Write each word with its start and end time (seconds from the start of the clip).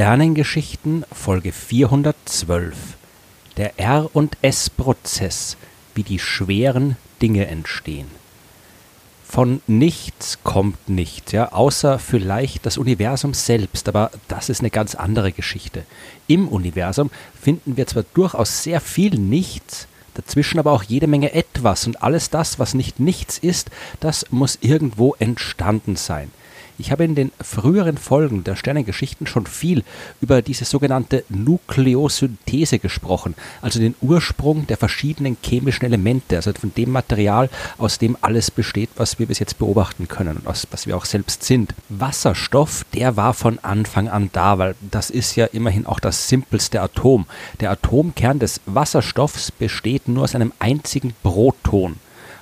Sternengeschichten 0.00 1.04
Folge 1.12 1.52
412 1.52 2.74
Der 3.58 3.78
R 3.78 4.08
und 4.14 4.38
S 4.40 4.70
Prozess, 4.70 5.58
wie 5.94 6.02
die 6.02 6.18
schweren 6.18 6.96
Dinge 7.20 7.48
entstehen. 7.48 8.06
Von 9.28 9.60
nichts 9.66 10.38
kommt 10.42 10.88
nichts, 10.88 11.32
ja, 11.32 11.52
außer 11.52 11.98
vielleicht 11.98 12.64
das 12.64 12.78
Universum 12.78 13.34
selbst, 13.34 13.90
aber 13.90 14.10
das 14.26 14.48
ist 14.48 14.60
eine 14.60 14.70
ganz 14.70 14.94
andere 14.94 15.32
Geschichte. 15.32 15.84
Im 16.26 16.48
Universum 16.48 17.10
finden 17.38 17.76
wir 17.76 17.86
zwar 17.86 18.04
durchaus 18.14 18.62
sehr 18.62 18.80
viel 18.80 19.18
Nichts, 19.18 19.86
dazwischen 20.14 20.58
aber 20.58 20.72
auch 20.72 20.82
jede 20.82 21.08
Menge 21.08 21.34
etwas 21.34 21.86
und 21.86 22.02
alles 22.02 22.30
das, 22.30 22.58
was 22.58 22.72
nicht 22.72 23.00
nichts 23.00 23.36
ist, 23.36 23.70
das 24.00 24.24
muss 24.30 24.56
irgendwo 24.62 25.14
entstanden 25.18 25.96
sein. 25.96 26.30
Ich 26.80 26.90
habe 26.90 27.04
in 27.04 27.14
den 27.14 27.30
früheren 27.38 27.98
Folgen 27.98 28.42
der 28.42 28.56
Sternengeschichten 28.56 29.26
schon 29.26 29.44
viel 29.44 29.84
über 30.22 30.40
diese 30.40 30.64
sogenannte 30.64 31.24
Nukleosynthese 31.28 32.78
gesprochen, 32.78 33.34
also 33.60 33.78
den 33.78 33.94
Ursprung 34.00 34.66
der 34.66 34.78
verschiedenen 34.78 35.36
chemischen 35.42 35.84
Elemente, 35.84 36.36
also 36.36 36.52
von 36.54 36.72
dem 36.74 36.90
Material, 36.90 37.50
aus 37.76 37.98
dem 37.98 38.16
alles 38.22 38.50
besteht, 38.50 38.88
was 38.96 39.18
wir 39.18 39.26
bis 39.26 39.40
jetzt 39.40 39.58
beobachten 39.58 40.08
können 40.08 40.38
und 40.38 40.46
aus, 40.46 40.66
was 40.70 40.86
wir 40.86 40.96
auch 40.96 41.04
selbst 41.04 41.44
sind. 41.44 41.74
Wasserstoff, 41.90 42.86
der 42.94 43.14
war 43.14 43.34
von 43.34 43.58
Anfang 43.58 44.08
an 44.08 44.30
da, 44.32 44.56
weil 44.56 44.74
das 44.80 45.10
ist 45.10 45.36
ja 45.36 45.44
immerhin 45.46 45.84
auch 45.84 46.00
das 46.00 46.28
simpelste 46.28 46.80
Atom. 46.80 47.26
Der 47.60 47.72
Atomkern 47.72 48.38
des 48.38 48.62
Wasserstoffs 48.64 49.52
besteht 49.52 50.08
nur 50.08 50.24
aus 50.24 50.34
einem 50.34 50.54
einzigen 50.58 51.12
Proton 51.22 51.96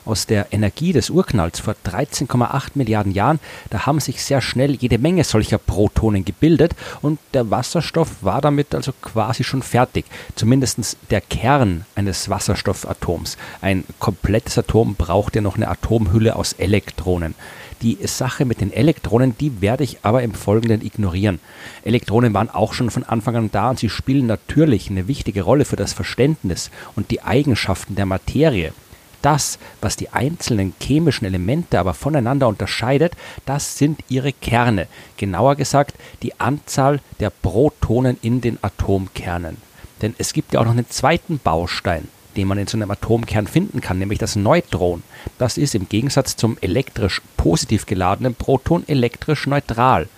aus 0.08 0.26
der 0.26 0.52
Energie 0.52 0.92
des 0.92 1.10
Urknalls 1.10 1.60
vor 1.60 1.74
13,8 1.84 2.70
Milliarden 2.74 3.12
Jahren, 3.12 3.40
da 3.70 3.86
haben 3.86 4.00
sich 4.00 4.22
sehr 4.22 4.40
schnell 4.40 4.74
jede 4.74 4.98
Menge 4.98 5.24
solcher 5.24 5.58
Protonen 5.58 6.24
gebildet 6.24 6.74
und 7.02 7.18
der 7.34 7.50
Wasserstoff 7.50 8.22
war 8.22 8.40
damit 8.40 8.74
also 8.74 8.92
quasi 9.00 9.44
schon 9.44 9.62
fertig. 9.62 10.06
Zumindest 10.34 10.96
der 11.10 11.20
Kern 11.20 11.84
eines 11.94 12.28
Wasserstoffatoms. 12.28 13.36
Ein 13.60 13.84
komplettes 13.98 14.58
Atom 14.58 14.94
braucht 14.94 15.36
ja 15.36 15.42
noch 15.42 15.56
eine 15.56 15.68
Atomhülle 15.68 16.36
aus 16.36 16.54
Elektronen. 16.54 17.34
Die 17.82 17.98
Sache 18.06 18.44
mit 18.44 18.60
den 18.60 18.72
Elektronen, 18.72 19.36
die 19.38 19.60
werde 19.60 19.84
ich 19.84 19.98
aber 20.02 20.22
im 20.22 20.34
Folgenden 20.34 20.84
ignorieren. 20.84 21.38
Elektronen 21.84 22.34
waren 22.34 22.50
auch 22.50 22.72
schon 22.72 22.90
von 22.90 23.04
Anfang 23.04 23.36
an 23.36 23.50
da 23.52 23.70
und 23.70 23.78
sie 23.78 23.88
spielen 23.88 24.26
natürlich 24.26 24.90
eine 24.90 25.06
wichtige 25.06 25.42
Rolle 25.42 25.64
für 25.64 25.76
das 25.76 25.92
Verständnis 25.92 26.70
und 26.96 27.12
die 27.12 27.22
Eigenschaften 27.22 27.94
der 27.94 28.06
Materie. 28.06 28.72
Das, 29.22 29.58
was 29.80 29.96
die 29.96 30.10
einzelnen 30.10 30.74
chemischen 30.80 31.26
Elemente 31.26 31.78
aber 31.78 31.94
voneinander 31.94 32.46
unterscheidet, 32.48 33.14
das 33.46 33.76
sind 33.76 34.00
ihre 34.08 34.32
Kerne, 34.32 34.86
genauer 35.16 35.56
gesagt 35.56 35.96
die 36.22 36.38
Anzahl 36.38 37.00
der 37.18 37.30
Protonen 37.30 38.16
in 38.22 38.40
den 38.40 38.58
Atomkernen. 38.62 39.56
Denn 40.02 40.14
es 40.18 40.32
gibt 40.32 40.52
ja 40.52 40.60
auch 40.60 40.64
noch 40.64 40.72
einen 40.72 40.88
zweiten 40.88 41.38
Baustein, 41.38 42.06
den 42.36 42.46
man 42.46 42.58
in 42.58 42.68
so 42.68 42.76
einem 42.76 42.90
Atomkern 42.90 43.48
finden 43.48 43.80
kann, 43.80 43.98
nämlich 43.98 44.20
das 44.20 44.36
Neutron. 44.36 45.02
Das 45.38 45.58
ist 45.58 45.74
im 45.74 45.88
Gegensatz 45.88 46.36
zum 46.36 46.56
elektrisch 46.60 47.20
positiv 47.36 47.86
geladenen 47.86 48.36
Proton 48.36 48.84
elektrisch 48.86 49.48
neutral. 49.48 50.08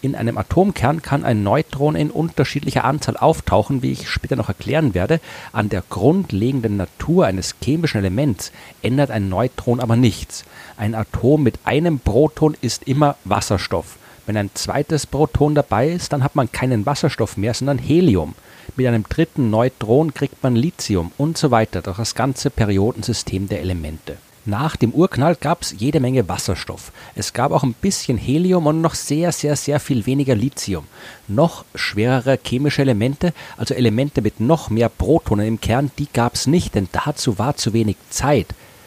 In 0.00 0.14
einem 0.14 0.38
Atomkern 0.38 1.02
kann 1.02 1.24
ein 1.24 1.42
Neutron 1.42 1.96
in 1.96 2.12
unterschiedlicher 2.12 2.84
Anzahl 2.84 3.16
auftauchen, 3.16 3.82
wie 3.82 3.90
ich 3.90 4.08
später 4.08 4.36
noch 4.36 4.48
erklären 4.48 4.94
werde. 4.94 5.20
An 5.52 5.70
der 5.70 5.82
grundlegenden 5.88 6.76
Natur 6.76 7.26
eines 7.26 7.56
chemischen 7.60 7.98
Elements 7.98 8.52
ändert 8.80 9.10
ein 9.10 9.28
Neutron 9.28 9.80
aber 9.80 9.96
nichts. 9.96 10.44
Ein 10.76 10.94
Atom 10.94 11.42
mit 11.42 11.58
einem 11.64 11.98
Proton 11.98 12.56
ist 12.60 12.84
immer 12.84 13.16
Wasserstoff. 13.24 13.96
Wenn 14.26 14.36
ein 14.36 14.50
zweites 14.54 15.04
Proton 15.04 15.56
dabei 15.56 15.88
ist, 15.88 16.12
dann 16.12 16.22
hat 16.22 16.36
man 16.36 16.52
keinen 16.52 16.86
Wasserstoff 16.86 17.36
mehr, 17.36 17.54
sondern 17.54 17.78
Helium. 17.78 18.36
Mit 18.76 18.86
einem 18.86 19.02
dritten 19.02 19.50
Neutron 19.50 20.14
kriegt 20.14 20.44
man 20.44 20.54
Lithium 20.54 21.10
und 21.18 21.38
so 21.38 21.50
weiter 21.50 21.82
durch 21.82 21.96
das 21.96 22.14
ganze 22.14 22.50
Periodensystem 22.50 23.48
der 23.48 23.62
Elemente. 23.62 24.18
Nach 24.48 24.76
dem 24.76 24.92
Urknall 24.92 25.36
gab 25.36 25.60
es 25.60 25.74
jede 25.76 26.00
Menge 26.00 26.26
Wasserstoff. 26.26 26.90
Es 27.14 27.34
gab 27.34 27.52
auch 27.52 27.64
ein 27.64 27.74
bisschen 27.74 28.16
Helium 28.16 28.64
und 28.66 28.80
noch 28.80 28.94
sehr, 28.94 29.30
sehr, 29.30 29.56
sehr 29.56 29.78
viel 29.78 30.06
weniger 30.06 30.34
Lithium. 30.34 30.86
Noch 31.26 31.66
schwerere 31.74 32.38
chemische 32.42 32.80
Elemente, 32.80 33.34
also 33.58 33.74
Elemente 33.74 34.22
mit 34.22 34.40
noch 34.40 34.70
mehr 34.70 34.88
Protonen 34.88 35.46
im 35.46 35.60
Kern, 35.60 35.90
die 35.98 36.08
gab 36.10 36.34
es 36.34 36.46
nicht, 36.46 36.74
denn 36.74 36.88
dazu 36.92 37.38
war 37.38 37.56
zu 37.56 37.74
wenig 37.74 37.98
Zeit. 38.08 38.46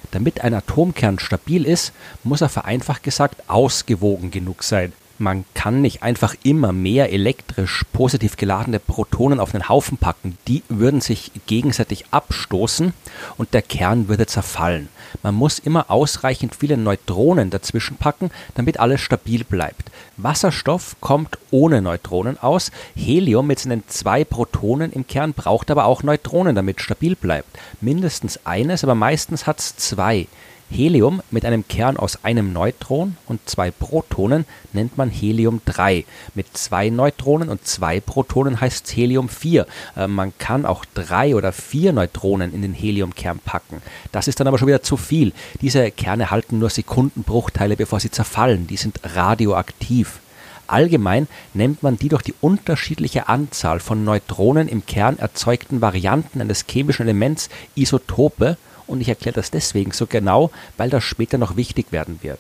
Damit 0.10 0.42
ein 0.42 0.56
Atomkern 0.56 1.20
stabil 1.20 1.64
ist, 1.64 1.94
muss 2.24 2.42
er 2.42 2.50
vereinfacht 2.50 3.04
gesagt 3.04 3.48
ausgewogen 3.48 4.32
genug 4.32 4.64
sein. 4.64 4.94
Man 5.22 5.46
kann 5.54 5.82
nicht 5.82 6.02
einfach 6.02 6.34
immer 6.42 6.72
mehr 6.72 7.12
elektrisch 7.14 7.86
positiv 7.94 8.38
geladene 8.38 8.80
Protonen 8.80 9.40
auf 9.40 9.52
den 9.52 9.70
Haufen 9.70 10.00
packen. 10.00 10.36
Die 10.48 10.64
würden 10.68 11.00
sich 11.00 11.32
gegenseitig 11.46 12.06
abstoßen 12.10 12.92
und 13.38 13.54
der 13.54 13.62
Kern 13.62 14.08
würde 14.08 14.26
zerfallen. 14.26 14.90
Man 15.22 15.36
muss 15.36 15.60
immer 15.60 15.92
ausreichend 15.92 16.56
viele 16.56 16.76
Neutronen 16.76 17.52
dazwischen 17.52 17.98
packen, 17.98 18.32
damit 18.56 18.80
alles 18.80 19.00
stabil 19.02 19.44
bleibt. 19.44 19.92
Wasserstoff 20.18 20.96
kommt 21.02 21.38
ohne 21.52 21.84
Neutronen 21.84 22.40
aus. 22.40 22.72
Helium 22.96 23.46
mit 23.46 23.60
seinen 23.60 23.88
zwei 23.90 24.24
Protonen 24.24 24.92
im 24.92 25.06
Kern 25.06 25.34
braucht 25.34 25.70
aber 25.70 25.86
auch 25.86 26.02
Neutronen, 26.02 26.56
damit 26.56 26.82
stabil 26.82 27.16
bleibt. 27.16 27.60
Mindestens 27.80 28.44
eines, 28.48 28.84
aber 28.84 28.96
meistens 28.96 29.46
hat 29.46 29.60
es 29.60 29.76
zwei. 29.76 30.26
Helium 30.72 31.22
mit 31.32 31.44
einem 31.44 31.68
Kern 31.68 31.98
aus 31.98 32.24
einem 32.24 32.54
Neutron 32.54 33.18
und 33.28 33.42
zwei 33.48 33.72
Protonen 33.72 34.46
nennt 34.72 34.98
man 34.98 35.10
Helium-3. 35.10 36.06
Mit 36.34 36.58
zwei 36.58 36.90
Neutronen 36.90 37.50
und 37.50 37.68
zwei 37.68 38.00
Protonen 38.00 38.62
heißt 38.62 38.88
es 38.88 38.96
Helium-4. 38.96 39.66
Äh, 39.98 40.08
man 40.08 40.32
kann 40.38 40.66
auch 40.66 40.86
drei 40.86 41.36
oder 41.36 41.52
vier 41.52 41.92
Neutronen 41.92 42.54
in 42.54 42.62
den 42.62 42.74
Heliumkern 42.74 43.40
packen. 43.44 43.82
Das 44.14 44.30
ist 44.30 44.40
dann 44.40 44.48
aber 44.48 44.58
schon 44.58 44.70
wieder 44.70 44.82
zu 44.82 44.96
viel. 44.96 45.34
Diese 45.60 45.92
Kerne 45.92 46.32
halten 46.32 46.60
nur 46.60 46.70
Sekundenbruchteile, 46.70 47.76
bevor 47.76 48.00
sie 48.00 48.10
zerfallen. 48.10 48.68
Die 48.68 48.78
sind 48.78 49.02
radioaktiv. 49.04 50.22
Allgemein 50.68 51.28
nennt 51.54 51.84
man 51.84 51.98
die 51.98 52.08
durch 52.08 52.22
die 52.22 52.34
unterschiedliche 52.40 53.28
Anzahl 53.28 53.82
von 53.82 54.06
Neutronen 54.06 54.70
im 54.70 54.86
Kern 54.86 55.20
erzeugten 55.20 55.82
Varianten 55.82 56.40
eines 56.40 56.66
chemischen 56.66 57.04
Elements 57.04 57.50
Isotope 57.76 58.56
und 58.88 59.02
ich 59.02 59.10
erkläre 59.10 59.36
das 59.36 59.52
deswegen 59.52 59.92
so 59.92 60.08
genau, 60.08 60.52
weil 60.78 60.90
das 60.90 61.04
später 61.04 61.38
noch 61.38 61.56
wichtig 61.56 61.92
werden 61.92 62.20
wird. 62.22 62.40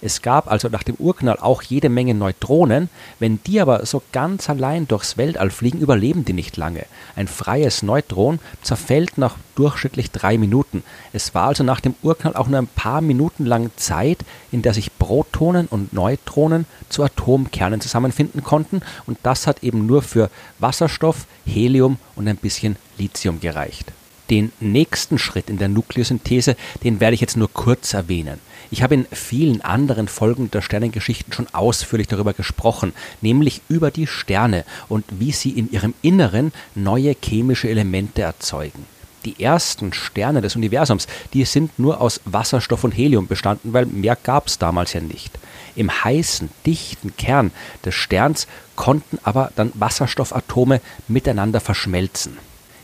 Es 0.00 0.22
gab 0.22 0.50
also 0.50 0.68
nach 0.68 0.84
dem 0.84 0.94
Urknall 0.96 1.38
auch 1.40 1.62
jede 1.62 1.88
Menge 1.88 2.14
Neutronen, 2.14 2.88
wenn 3.18 3.40
die 3.44 3.60
aber 3.60 3.84
so 3.84 4.00
ganz 4.12 4.48
allein 4.48 4.86
durchs 4.86 5.16
Weltall 5.16 5.50
fliegen, 5.50 5.80
überleben 5.80 6.24
die 6.24 6.32
nicht 6.32 6.56
lange. 6.56 6.84
Ein 7.16 7.26
freies 7.26 7.82
Neutron 7.82 8.38
zerfällt 8.62 9.18
nach 9.18 9.34
durchschnittlich 9.56 10.12
drei 10.12 10.38
Minuten. 10.38 10.84
Es 11.12 11.34
war 11.34 11.48
also 11.48 11.64
nach 11.64 11.80
dem 11.80 11.96
Urknall 12.02 12.36
auch 12.36 12.46
nur 12.46 12.60
ein 12.60 12.68
paar 12.68 13.00
Minuten 13.00 13.44
lang 13.44 13.70
Zeit, 13.76 14.18
in 14.52 14.62
der 14.62 14.72
sich 14.72 14.96
Protonen 14.98 15.66
und 15.66 15.92
Neutronen 15.92 16.66
zu 16.88 17.02
Atomkernen 17.02 17.80
zusammenfinden 17.80 18.44
konnten 18.44 18.82
und 19.06 19.18
das 19.24 19.48
hat 19.48 19.64
eben 19.64 19.86
nur 19.86 20.02
für 20.02 20.30
Wasserstoff, 20.60 21.26
Helium 21.44 21.98
und 22.14 22.28
ein 22.28 22.36
bisschen 22.36 22.76
Lithium 22.98 23.40
gereicht. 23.40 23.92
Den 24.30 24.52
nächsten 24.60 25.18
Schritt 25.18 25.48
in 25.48 25.58
der 25.58 25.68
Nukleosynthese, 25.68 26.56
den 26.84 27.00
werde 27.00 27.14
ich 27.14 27.20
jetzt 27.20 27.36
nur 27.36 27.50
kurz 27.52 27.94
erwähnen. 27.94 28.40
Ich 28.70 28.82
habe 28.82 28.94
in 28.94 29.06
vielen 29.10 29.62
anderen 29.62 30.08
Folgen 30.08 30.50
der 30.50 30.60
Sternengeschichten 30.60 31.32
schon 31.32 31.46
ausführlich 31.52 32.06
darüber 32.06 32.34
gesprochen, 32.34 32.92
nämlich 33.22 33.62
über 33.68 33.90
die 33.90 34.06
Sterne 34.06 34.64
und 34.88 35.04
wie 35.10 35.32
sie 35.32 35.50
in 35.50 35.70
ihrem 35.70 35.94
Inneren 36.02 36.52
neue 36.74 37.14
chemische 37.22 37.68
Elemente 37.68 38.22
erzeugen. 38.22 38.84
Die 39.24 39.42
ersten 39.42 39.92
Sterne 39.92 40.42
des 40.42 40.54
Universums, 40.54 41.06
die 41.32 41.44
sind 41.44 41.78
nur 41.78 42.00
aus 42.00 42.20
Wasserstoff 42.24 42.84
und 42.84 42.92
Helium 42.92 43.26
bestanden, 43.26 43.72
weil 43.72 43.86
mehr 43.86 44.16
gab 44.16 44.46
es 44.46 44.58
damals 44.58 44.92
ja 44.92 45.00
nicht. 45.00 45.38
Im 45.74 45.90
heißen, 46.04 46.50
dichten 46.66 47.16
Kern 47.16 47.50
des 47.84 47.94
Sterns 47.94 48.46
konnten 48.76 49.18
aber 49.22 49.50
dann 49.56 49.72
Wasserstoffatome 49.74 50.80
miteinander 51.08 51.60
verschmelzen. 51.60 52.36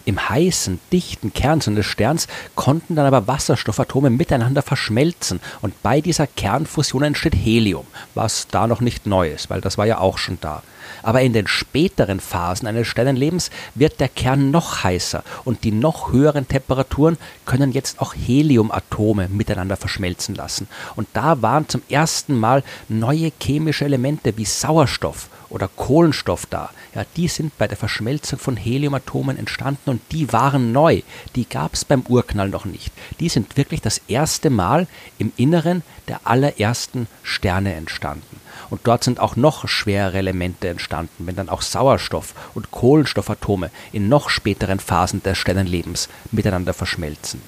Im 0.07 0.29
heißen, 0.29 0.81
dichten 0.93 1.33
Kern 1.33 1.61
des 1.61 1.87
Sterns 1.87 2.29
konnten 2.55 2.95
dann 2.95 3.07
aber 3.07 3.27
Wasserstoffatome 3.27 4.11
miteinander 4.11 4.63
verschmelzen 4.63 5.41
und 5.63 5.83
bei 5.83 6.01
dieser 6.01 6.27
Kernfusion 6.27 7.03
entsteht 7.03 7.35
Helium, 7.35 7.87
was 8.15 8.47
da 8.49 8.67
noch 8.67 8.81
nicht 8.81 9.07
neu 9.07 9.31
ist, 9.31 9.49
weil 9.49 9.61
das 9.61 9.79
war 9.79 9.87
ja 9.87 9.99
auch 9.99 10.19
schon 10.19 10.39
da. 10.41 10.63
Aber 11.03 11.23
in 11.23 11.33
den 11.33 11.47
späteren 11.47 12.21
Phasen 12.21 12.67
eines 12.67 12.87
Sternenlebens 12.87 13.51
wird 13.75 14.01
der 14.01 14.09
Kern 14.09 14.51
noch 14.51 14.85
heißer 14.85 15.23
und 15.45 15.65
die 15.65 15.73
noch 15.73 16.13
höheren 16.13 16.49
Temperaturen 16.49 17.19
können 17.47 17.73
jetzt 17.73 18.01
auch 18.01 18.15
Heliumatome 18.15 19.29
miteinander 19.29 19.77
verschmelzen 19.77 20.35
lassen. 20.35 20.69
Und 20.97 21.09
da 21.13 21.43
waren 21.43 21.69
zum 21.69 21.83
ersten 21.89 22.39
Mal 22.39 22.63
neue 22.89 23.33
chemische 23.41 23.85
Elemente 23.85 24.37
wie 24.37 24.45
Sauerstoff 24.45 25.29
oder 25.55 25.69
Kohlenstoff 25.69 26.47
da. 26.47 26.71
Ja, 26.95 27.05
die 27.17 27.29
sind 27.29 27.57
bei 27.59 27.69
der 27.69 27.77
Verschmelzung 27.77 28.39
von 28.39 28.57
Heliumatomen 28.57 29.39
entstanden 29.39 29.91
und 29.91 30.01
die 30.13 30.33
waren 30.33 30.73
neu. 30.73 31.03
Die 31.37 31.49
gab 31.49 31.75
es 31.75 31.85
beim 31.85 32.03
Urknall 32.03 32.49
noch 32.49 32.65
nicht. 32.65 32.93
Die 33.21 33.29
sind 33.29 33.57
wirklich 33.57 33.81
das 33.81 34.01
erste 34.09 34.51
Mal 34.51 34.87
im 35.19 35.33
Inneren 35.37 35.83
der 36.09 36.21
allerersten 36.25 37.07
Sterne 37.23 37.75
entstanden. 37.75 38.41
Und 38.71 38.83
dort 38.85 39.05
sind 39.05 39.21
auch 39.21 39.37
noch 39.37 39.69
schwerere 39.69 40.19
Elemente 40.19 40.69
entstanden, 40.69 41.27
wenn 41.27 41.37
dann 41.37 41.49
auch 41.49 41.63
Sauerstoff 41.63 42.35
und 42.55 42.71
Kohlenstoffatome 42.71 43.71
in 43.93 44.09
noch 44.09 44.31
späteren 44.31 44.81
Phasen 44.81 45.23
des 45.23 45.39
Sternenlebens 45.39 46.09
miteinander 46.31 46.75
verschmelzen. 46.75 47.43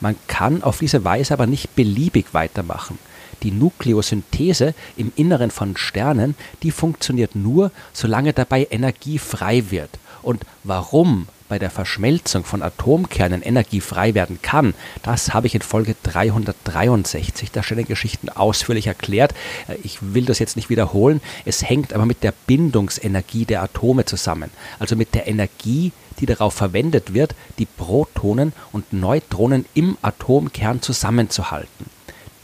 Man 0.00 0.16
kann 0.26 0.62
auf 0.62 0.78
diese 0.78 1.04
Weise 1.04 1.32
aber 1.32 1.46
nicht 1.46 1.76
beliebig 1.76 2.34
weitermachen. 2.34 2.98
Die 3.42 3.50
Nukleosynthese 3.50 4.74
im 4.96 5.12
Inneren 5.16 5.50
von 5.50 5.76
Sternen, 5.76 6.34
die 6.62 6.70
funktioniert 6.70 7.34
nur, 7.34 7.72
solange 7.92 8.32
dabei 8.32 8.66
Energie 8.70 9.18
frei 9.18 9.70
wird. 9.70 9.90
Und 10.22 10.44
warum 10.64 11.28
bei 11.52 11.58
der 11.58 11.68
Verschmelzung 11.68 12.44
von 12.44 12.62
Atomkernen 12.62 13.42
Energie 13.42 13.82
frei 13.82 14.14
werden 14.14 14.38
kann, 14.40 14.72
das 15.02 15.34
habe 15.34 15.46
ich 15.46 15.54
in 15.54 15.60
Folge 15.60 15.94
363 16.02 17.50
der 17.50 17.62
Sternengeschichten 17.62 18.30
ausführlich 18.30 18.86
erklärt. 18.86 19.34
Äh, 19.68 19.74
ich 19.82 19.98
will 20.00 20.24
das 20.24 20.38
jetzt 20.38 20.56
nicht 20.56 20.70
wiederholen. 20.70 21.20
Es 21.44 21.62
hängt 21.62 21.92
aber 21.92 22.06
mit 22.06 22.22
der 22.22 22.32
Bindungsenergie 22.46 23.44
der 23.44 23.62
Atome 23.62 24.06
zusammen, 24.06 24.50
also 24.78 24.96
mit 24.96 25.14
der 25.14 25.28
Energie, 25.28 25.92
die 26.20 26.24
darauf 26.24 26.54
verwendet 26.54 27.12
wird, 27.12 27.34
die 27.58 27.66
Protonen 27.66 28.54
und 28.72 28.94
Neutronen 28.94 29.66
im 29.74 29.98
Atomkern 30.00 30.80
zusammenzuhalten 30.80 31.84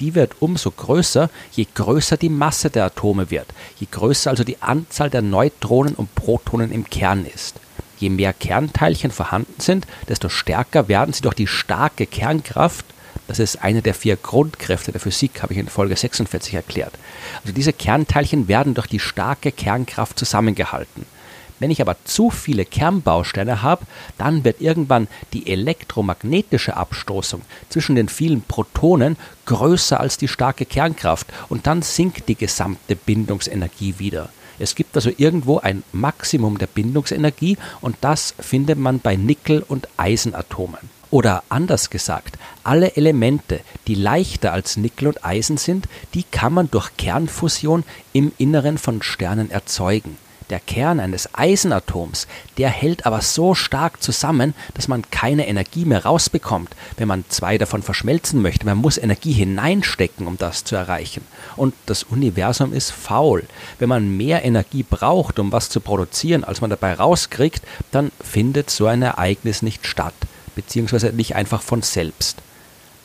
die 0.00 0.14
wird 0.14 0.40
umso 0.40 0.70
größer, 0.70 1.28
je 1.50 1.66
größer 1.74 2.16
die 2.16 2.28
Masse 2.28 2.70
der 2.70 2.84
Atome 2.84 3.32
wird, 3.32 3.48
je 3.80 3.88
größer 3.90 4.30
also 4.30 4.44
die 4.44 4.62
Anzahl 4.62 5.10
der 5.10 5.22
Neutronen 5.22 5.96
und 5.96 6.14
Protonen 6.14 6.70
im 6.70 6.88
Kern 6.88 7.26
ist. 7.26 7.58
Je 7.98 8.10
mehr 8.10 8.32
Kernteilchen 8.32 9.10
vorhanden 9.10 9.60
sind, 9.60 9.86
desto 10.08 10.28
stärker 10.28 10.88
werden 10.88 11.12
sie 11.12 11.22
durch 11.22 11.34
die 11.34 11.46
starke 11.46 12.06
Kernkraft. 12.06 12.84
Das 13.26 13.38
ist 13.38 13.62
eine 13.62 13.82
der 13.82 13.94
vier 13.94 14.16
Grundkräfte 14.16 14.92
der 14.92 15.00
Physik, 15.00 15.42
habe 15.42 15.52
ich 15.52 15.58
in 15.58 15.68
Folge 15.68 15.96
46 15.96 16.54
erklärt. 16.54 16.94
Also 17.42 17.52
diese 17.52 17.72
Kernteilchen 17.72 18.48
werden 18.48 18.74
durch 18.74 18.86
die 18.86 19.00
starke 19.00 19.52
Kernkraft 19.52 20.18
zusammengehalten. 20.18 21.04
Wenn 21.58 21.70
ich 21.70 21.80
aber 21.80 21.96
zu 22.04 22.30
viele 22.30 22.64
Kernbausteine 22.64 23.62
habe, 23.62 23.84
dann 24.16 24.44
wird 24.44 24.60
irgendwann 24.60 25.08
die 25.32 25.50
elektromagnetische 25.50 26.76
Abstoßung 26.76 27.42
zwischen 27.68 27.96
den 27.96 28.08
vielen 28.08 28.42
Protonen 28.42 29.16
größer 29.46 29.98
als 29.98 30.18
die 30.18 30.28
starke 30.28 30.64
Kernkraft 30.64 31.26
und 31.48 31.66
dann 31.66 31.82
sinkt 31.82 32.28
die 32.28 32.36
gesamte 32.36 32.94
Bindungsenergie 32.94 33.96
wieder. 33.98 34.30
Es 34.58 34.74
gibt 34.74 34.96
also 34.96 35.10
irgendwo 35.16 35.58
ein 35.58 35.82
Maximum 35.92 36.58
der 36.58 36.66
Bindungsenergie 36.66 37.56
und 37.80 37.96
das 38.00 38.34
findet 38.38 38.78
man 38.78 39.00
bei 39.00 39.16
Nickel- 39.16 39.64
und 39.66 39.88
Eisenatomen. 39.96 40.98
Oder 41.10 41.42
anders 41.48 41.88
gesagt, 41.88 42.38
alle 42.64 42.96
Elemente, 42.96 43.60
die 43.86 43.94
leichter 43.94 44.52
als 44.52 44.76
Nickel 44.76 45.08
und 45.08 45.24
Eisen 45.24 45.56
sind, 45.56 45.88
die 46.12 46.22
kann 46.22 46.52
man 46.52 46.70
durch 46.70 46.96
Kernfusion 46.98 47.84
im 48.12 48.32
Inneren 48.36 48.76
von 48.76 49.00
Sternen 49.00 49.50
erzeugen. 49.50 50.18
Der 50.50 50.60
Kern 50.60 50.98
eines 50.98 51.34
Eisenatoms, 51.34 52.26
der 52.56 52.70
hält 52.70 53.04
aber 53.04 53.20
so 53.20 53.54
stark 53.54 54.02
zusammen, 54.02 54.54
dass 54.74 54.88
man 54.88 55.02
keine 55.10 55.46
Energie 55.46 55.84
mehr 55.84 56.04
rausbekommt, 56.04 56.70
wenn 56.96 57.08
man 57.08 57.24
zwei 57.28 57.58
davon 57.58 57.82
verschmelzen 57.82 58.40
möchte. 58.40 58.64
Man 58.64 58.78
muss 58.78 58.96
Energie 58.96 59.32
hineinstecken, 59.32 60.26
um 60.26 60.38
das 60.38 60.64
zu 60.64 60.74
erreichen. 60.74 61.22
Und 61.56 61.74
das 61.86 62.02
Universum 62.02 62.72
ist 62.72 62.90
faul. 62.90 63.44
Wenn 63.78 63.90
man 63.90 64.16
mehr 64.16 64.44
Energie 64.44 64.84
braucht, 64.88 65.38
um 65.38 65.52
was 65.52 65.68
zu 65.68 65.80
produzieren, 65.80 66.44
als 66.44 66.60
man 66.62 66.70
dabei 66.70 66.94
rauskriegt, 66.94 67.62
dann 67.90 68.10
findet 68.20 68.70
so 68.70 68.86
ein 68.86 69.02
Ereignis 69.02 69.60
nicht 69.60 69.86
statt, 69.86 70.14
beziehungsweise 70.54 71.12
nicht 71.12 71.34
einfach 71.34 71.60
von 71.60 71.82
selbst 71.82 72.38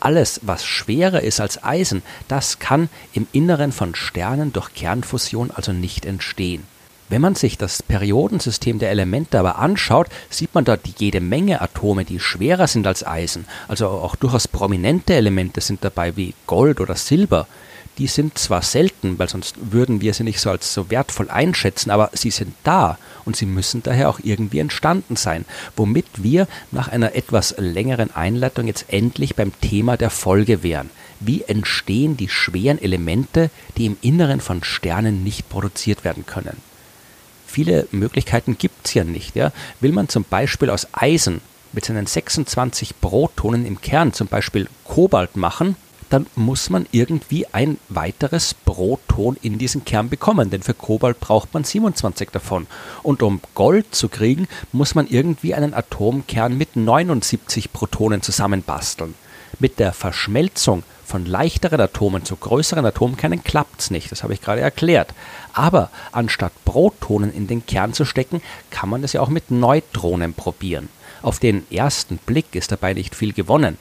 alles, 0.03 0.41
was 0.43 0.65
schwerer 0.65 1.21
ist 1.21 1.39
als 1.39 1.63
Eisen, 1.63 2.03
das 2.27 2.59
kann 2.59 2.89
im 3.13 3.25
Inneren 3.31 3.71
von 3.71 3.95
Sternen 3.95 4.51
durch 4.51 4.73
Kernfusion 4.73 5.49
also 5.51 5.71
nicht 5.71 6.05
entstehen. 6.05 6.65
Wenn 7.09 7.21
man 7.21 7.35
sich 7.35 7.57
das 7.57 7.83
Periodensystem 7.83 8.79
der 8.79 8.89
Elemente 8.89 9.37
aber 9.37 9.59
anschaut, 9.59 10.07
sieht 10.29 10.55
man 10.55 10.65
dort 10.65 10.81
jede 10.97 11.19
Menge 11.19 11.61
Atome, 11.61 12.05
die 12.05 12.19
schwerer 12.19 12.67
sind 12.67 12.87
als 12.87 13.05
Eisen. 13.05 13.45
Also 13.67 13.87
auch 13.87 14.15
durchaus 14.15 14.47
prominente 14.47 15.13
Elemente 15.13 15.61
sind 15.61 15.83
dabei 15.83 16.15
wie 16.15 16.33
Gold 16.47 16.79
oder 16.79 16.95
Silber. 16.95 17.47
Die 17.99 18.07
sind 18.07 18.39
zwar 18.39 18.63
selten, 18.63 19.19
weil 19.19 19.29
sonst 19.29 19.55
würden 19.71 20.01
wir 20.01 20.15
sie 20.15 20.23
nicht 20.23 20.39
so 20.39 20.49
als 20.49 20.73
so 20.73 20.89
wertvoll 20.89 21.29
einschätzen, 21.29 21.91
aber 21.91 22.09
sie 22.13 22.31
sind 22.31 22.55
da 22.63 22.97
und 23.23 23.35
sie 23.35 23.45
müssen 23.45 23.83
daher 23.83 24.09
auch 24.09 24.19
irgendwie 24.23 24.59
entstanden 24.59 25.15
sein, 25.15 25.45
womit 25.75 26.07
wir 26.15 26.47
nach 26.71 26.87
einer 26.87 27.13
etwas 27.13 27.53
längeren 27.59 28.15
Einleitung 28.15 28.65
jetzt 28.65 28.85
endlich 28.87 29.35
beim 29.35 29.51
Thema 29.61 29.97
der 29.97 30.09
Folge 30.09 30.63
wären. 30.63 30.89
Wie 31.19 31.43
entstehen 31.43 32.17
die 32.17 32.29
schweren 32.29 32.81
Elemente, 32.81 33.51
die 33.77 33.85
im 33.85 33.97
Inneren 34.01 34.41
von 34.41 34.63
Sternen 34.63 35.23
nicht 35.23 35.47
produziert 35.49 36.03
werden 36.03 36.25
können? 36.25 36.72
Viele 37.53 37.87
Möglichkeiten 37.91 38.57
gibt 38.57 38.87
es 38.87 38.93
ja 38.95 39.03
nicht. 39.03 39.35
Ja. 39.35 39.51
Will 39.79 39.91
man 39.91 40.09
zum 40.09 40.23
Beispiel 40.23 40.69
aus 40.69 40.87
Eisen 40.91 41.41
mit 41.71 41.85
seinen 41.85 42.07
26 42.07 42.99
Protonen 42.99 43.65
im 43.65 43.79
Kern 43.79 44.11
zum 44.11 44.27
Beispiel 44.27 44.67
Kobalt 44.83 45.35
machen, 45.35 45.75
dann 46.09 46.27
muss 46.35 46.69
man 46.69 46.85
irgendwie 46.91 47.47
ein 47.53 47.79
weiteres 47.89 48.53
Proton 48.53 49.37
in 49.41 49.57
diesen 49.57 49.83
Kern 49.83 50.09
bekommen, 50.09 50.49
denn 50.49 50.61
für 50.61 50.75
Kobalt 50.75 51.19
braucht 51.19 51.53
man 51.53 51.63
27 51.63 52.29
davon. 52.29 52.67
Und 53.01 53.23
um 53.23 53.41
Gold 53.55 53.95
zu 53.95 54.09
kriegen, 54.09 54.47
muss 54.71 54.93
man 54.93 55.07
irgendwie 55.07 55.55
einen 55.55 55.73
Atomkern 55.73 56.55
mit 56.55 56.75
79 56.75 57.73
Protonen 57.73 58.21
zusammenbasteln. 58.21 59.15
Mit 59.59 59.79
der 59.79 59.93
Verschmelzung 59.93 60.83
von 61.05 61.25
leichteren 61.25 61.81
Atomen 61.81 62.25
zu 62.25 62.35
größeren 62.35 62.85
Atomkernen 62.85 63.43
klappt 63.43 63.81
es 63.81 63.91
nicht, 63.91 64.11
das 64.11 64.23
habe 64.23 64.33
ich 64.33 64.41
gerade 64.41 64.61
erklärt. 64.61 65.13
Aber 65.53 65.89
anstatt 66.11 66.53
Protonen 66.65 67.33
in 67.33 67.47
den 67.47 67.65
Kern 67.65 67.93
zu 67.93 68.05
stecken, 68.05 68.41
kann 68.69 68.89
man 68.89 69.01
das 69.01 69.13
ja 69.13 69.21
auch 69.21 69.29
mit 69.29 69.51
Neutronen 69.51 70.33
probieren. 70.33 70.89
Auf 71.21 71.39
den 71.39 71.65
ersten 71.71 72.17
Blick 72.17 72.53
ist 72.55 72.71
dabei 72.71 72.93
nicht 72.93 73.15
viel 73.15 73.33
gewonnen. 73.33 73.77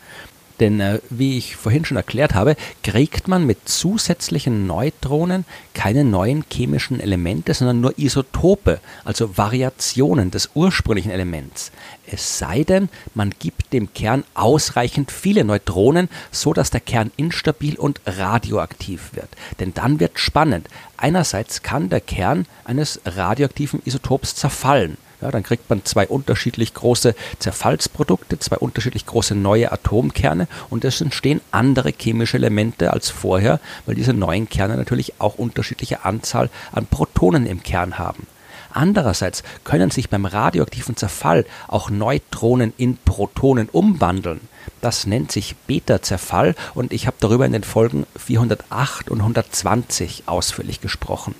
Denn 0.60 0.80
äh, 0.80 1.00
wie 1.10 1.38
ich 1.38 1.56
vorhin 1.56 1.84
schon 1.84 1.96
erklärt 1.96 2.34
habe, 2.34 2.56
kriegt 2.82 3.28
man 3.28 3.46
mit 3.46 3.68
zusätzlichen 3.68 4.66
Neutronen 4.66 5.44
keine 5.74 6.04
neuen 6.04 6.44
chemischen 6.50 7.00
Elemente, 7.00 7.54
sondern 7.54 7.80
nur 7.80 7.98
Isotope, 7.98 8.80
also 9.04 9.36
Variationen 9.36 10.30
des 10.30 10.50
ursprünglichen 10.54 11.10
Elements. 11.10 11.72
Es 12.06 12.38
sei 12.38 12.64
denn, 12.64 12.88
man 13.14 13.32
gibt 13.38 13.72
dem 13.72 13.92
Kern 13.94 14.24
ausreichend 14.34 15.10
viele 15.10 15.44
Neutronen, 15.44 16.08
so 16.30 16.52
dass 16.52 16.70
der 16.70 16.80
Kern 16.80 17.10
instabil 17.16 17.76
und 17.76 18.00
radioaktiv 18.06 19.10
wird. 19.14 19.28
Denn 19.60 19.72
dann 19.74 20.00
wird 20.00 20.18
spannend. 20.18 20.68
Einerseits 20.96 21.62
kann 21.62 21.88
der 21.88 22.00
Kern 22.00 22.46
eines 22.64 23.00
radioaktiven 23.04 23.82
Isotops 23.84 24.34
zerfallen. 24.34 24.96
Ja, 25.22 25.30
dann 25.30 25.44
kriegt 25.44 25.70
man 25.70 25.84
zwei 25.84 26.08
unterschiedlich 26.08 26.74
große 26.74 27.14
Zerfallsprodukte, 27.38 28.40
zwei 28.40 28.56
unterschiedlich 28.56 29.06
große 29.06 29.36
neue 29.36 29.70
Atomkerne 29.70 30.48
und 30.68 30.84
es 30.84 31.00
entstehen 31.00 31.40
andere 31.52 31.92
chemische 31.96 32.38
Elemente 32.38 32.92
als 32.92 33.08
vorher, 33.08 33.60
weil 33.86 33.94
diese 33.94 34.14
neuen 34.14 34.48
Kerne 34.48 34.76
natürlich 34.76 35.20
auch 35.20 35.36
unterschiedliche 35.36 36.04
Anzahl 36.04 36.50
an 36.72 36.86
Protonen 36.86 37.46
im 37.46 37.62
Kern 37.62 37.98
haben. 37.98 38.26
Andererseits 38.72 39.44
können 39.62 39.92
sich 39.92 40.10
beim 40.10 40.24
radioaktiven 40.24 40.96
Zerfall 40.96 41.46
auch 41.68 41.88
Neutronen 41.88 42.72
in 42.76 42.96
Protonen 42.96 43.68
umwandeln. 43.68 44.40
Das 44.80 45.06
nennt 45.06 45.30
sich 45.30 45.54
Beta-Zerfall 45.68 46.56
und 46.74 46.92
ich 46.92 47.06
habe 47.06 47.16
darüber 47.20 47.46
in 47.46 47.52
den 47.52 47.62
Folgen 47.64 48.06
408 48.16 49.08
und 49.08 49.20
120 49.20 50.24
ausführlich 50.26 50.80
gesprochen. 50.80 51.36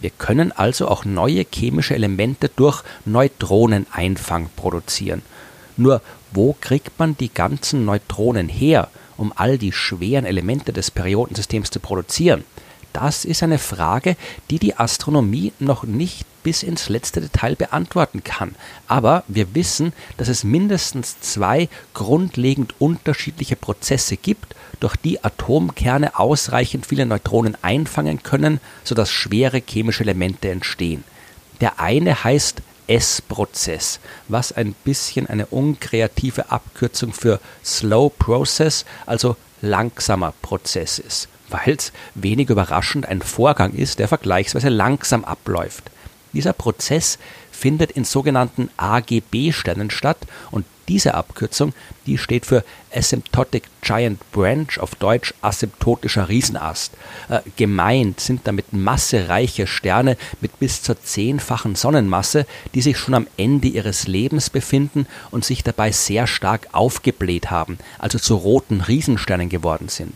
Wir 0.00 0.10
können 0.10 0.52
also 0.52 0.88
auch 0.88 1.04
neue 1.04 1.44
chemische 1.44 1.94
Elemente 1.94 2.48
durch 2.48 2.82
Neutroneneinfang 3.04 4.48
produzieren. 4.56 5.22
Nur 5.76 6.00
wo 6.32 6.56
kriegt 6.60 6.98
man 6.98 7.16
die 7.16 7.32
ganzen 7.32 7.84
Neutronen 7.84 8.48
her, 8.48 8.88
um 9.16 9.32
all 9.36 9.58
die 9.58 9.72
schweren 9.72 10.24
Elemente 10.24 10.72
des 10.72 10.90
Periodensystems 10.90 11.70
zu 11.70 11.80
produzieren? 11.80 12.44
Das 12.92 13.24
ist 13.24 13.42
eine 13.42 13.58
Frage, 13.58 14.16
die 14.50 14.58
die 14.58 14.76
Astronomie 14.76 15.52
noch 15.58 15.84
nicht 15.84 16.26
bis 16.42 16.62
ins 16.62 16.88
letzte 16.88 17.20
Detail 17.20 17.56
beantworten 17.56 18.24
kann. 18.24 18.54
Aber 18.88 19.24
wir 19.28 19.54
wissen, 19.54 19.92
dass 20.16 20.28
es 20.28 20.44
mindestens 20.44 21.20
zwei 21.20 21.68
grundlegend 21.94 22.74
unterschiedliche 22.78 23.56
Prozesse 23.56 24.16
gibt, 24.16 24.54
durch 24.80 24.96
die 24.96 25.22
Atomkerne 25.22 26.18
ausreichend 26.18 26.86
viele 26.86 27.06
Neutronen 27.06 27.56
einfangen 27.62 28.22
können, 28.22 28.60
sodass 28.82 29.10
schwere 29.10 29.62
chemische 29.66 30.02
Elemente 30.02 30.50
entstehen. 30.50 31.04
Der 31.60 31.78
eine 31.78 32.24
heißt 32.24 32.62
S-Prozess, 32.86 34.00
was 34.26 34.50
ein 34.52 34.74
bisschen 34.84 35.28
eine 35.28 35.46
unkreative 35.46 36.50
Abkürzung 36.50 37.12
für 37.12 37.38
Slow 37.64 38.10
Process, 38.18 38.84
also 39.06 39.36
langsamer 39.62 40.34
Prozess 40.42 40.98
ist, 40.98 41.28
weil 41.50 41.74
es 41.74 41.92
wenig 42.14 42.50
überraschend 42.50 43.06
ein 43.06 43.22
Vorgang 43.22 43.74
ist, 43.74 44.00
der 44.00 44.08
vergleichsweise 44.08 44.70
langsam 44.70 45.24
abläuft. 45.24 45.90
Dieser 46.32 46.52
Prozess 46.52 47.18
findet 47.50 47.90
in 47.92 48.04
sogenannten 48.04 48.70
AGB-Sternen 48.76 49.90
statt 49.90 50.18
und 50.50 50.64
diese 50.88 51.14
Abkürzung, 51.14 51.72
die 52.06 52.18
steht 52.18 52.46
für 52.46 52.64
Asymptotic 52.92 53.62
Giant 53.80 54.18
Branch, 54.32 54.66
auf 54.80 54.96
Deutsch 54.96 55.32
asymptotischer 55.40 56.28
Riesenast. 56.28 56.94
Äh, 57.28 57.40
gemeint 57.56 58.18
sind 58.18 58.40
damit 58.44 58.72
massereiche 58.72 59.68
Sterne 59.68 60.16
mit 60.40 60.58
bis 60.58 60.82
zur 60.82 61.00
zehnfachen 61.00 61.76
Sonnenmasse, 61.76 62.44
die 62.74 62.82
sich 62.82 62.98
schon 62.98 63.14
am 63.14 63.28
Ende 63.36 63.68
ihres 63.68 64.08
Lebens 64.08 64.50
befinden 64.50 65.06
und 65.30 65.44
sich 65.44 65.62
dabei 65.62 65.92
sehr 65.92 66.26
stark 66.26 66.66
aufgebläht 66.72 67.52
haben, 67.52 67.78
also 68.00 68.18
zu 68.18 68.34
roten 68.34 68.80
Riesensternen 68.80 69.48
geworden 69.48 69.88
sind. 69.88 70.14